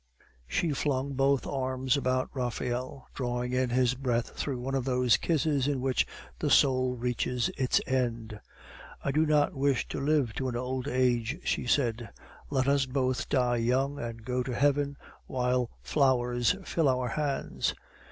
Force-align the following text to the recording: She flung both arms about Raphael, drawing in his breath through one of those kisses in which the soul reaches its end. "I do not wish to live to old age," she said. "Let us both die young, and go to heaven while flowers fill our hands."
She 0.47 0.71
flung 0.73 1.13
both 1.13 1.45
arms 1.45 1.95
about 1.95 2.31
Raphael, 2.35 3.05
drawing 3.13 3.53
in 3.53 3.69
his 3.69 3.93
breath 3.93 4.31
through 4.31 4.57
one 4.59 4.73
of 4.73 4.83
those 4.83 5.15
kisses 5.15 5.67
in 5.67 5.79
which 5.79 6.07
the 6.39 6.49
soul 6.49 6.95
reaches 6.95 7.51
its 7.55 7.79
end. 7.85 8.39
"I 9.05 9.11
do 9.11 9.27
not 9.27 9.53
wish 9.53 9.87
to 9.89 9.99
live 10.01 10.33
to 10.37 10.57
old 10.57 10.87
age," 10.87 11.37
she 11.43 11.67
said. 11.67 12.09
"Let 12.49 12.67
us 12.67 12.87
both 12.87 13.29
die 13.29 13.57
young, 13.57 13.99
and 13.99 14.25
go 14.25 14.41
to 14.41 14.55
heaven 14.55 14.97
while 15.27 15.69
flowers 15.83 16.55
fill 16.63 16.89
our 16.89 17.09
hands." 17.09 17.75